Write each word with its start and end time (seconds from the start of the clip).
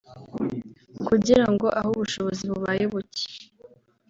kugira 1.07 1.45
ngo 1.53 1.67
aho 1.79 1.89
ubushobozi 1.95 2.43
bubaye 2.51 2.83
buke 2.91 3.25